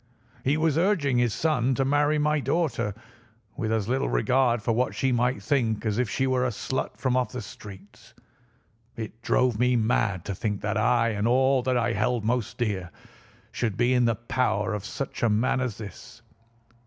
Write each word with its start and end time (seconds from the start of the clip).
He 0.43 0.57
was 0.57 0.79
urging 0.79 1.19
his 1.19 1.31
son 1.31 1.75
to 1.75 1.85
marry 1.85 2.17
my 2.17 2.39
daughter 2.39 2.95
with 3.55 3.71
as 3.71 3.87
little 3.87 4.09
regard 4.09 4.59
for 4.63 4.71
what 4.71 4.95
she 4.95 5.11
might 5.11 5.43
think 5.43 5.85
as 5.85 5.99
if 5.99 6.09
she 6.09 6.25
were 6.25 6.43
a 6.43 6.49
slut 6.49 6.97
from 6.97 7.15
off 7.15 7.31
the 7.33 7.41
streets. 7.43 8.15
It 8.95 9.21
drove 9.21 9.59
me 9.59 9.75
mad 9.75 10.25
to 10.25 10.33
think 10.33 10.61
that 10.61 10.75
I 10.75 11.09
and 11.09 11.27
all 11.27 11.61
that 11.61 11.77
I 11.77 11.93
held 11.93 12.25
most 12.25 12.57
dear 12.57 12.89
should 13.51 13.77
be 13.77 13.93
in 13.93 14.05
the 14.05 14.15
power 14.15 14.73
of 14.73 14.85
such 14.85 15.21
a 15.21 15.29
man 15.29 15.61
as 15.61 15.77
this. 15.77 16.23